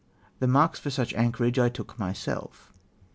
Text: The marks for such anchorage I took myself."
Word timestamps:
The 0.39 0.47
marks 0.47 0.79
for 0.79 0.89
such 0.89 1.13
anchorage 1.13 1.59
I 1.59 1.69
took 1.69 1.99
myself." 1.99 2.73